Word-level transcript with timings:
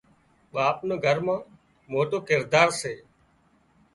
ٻاپ 0.53 0.77
نو 0.87 0.95
گھر 1.05 1.17
مان 1.25 1.39
موٽو 1.91 2.17
ڪردار 2.27 2.69
سي 2.79 2.93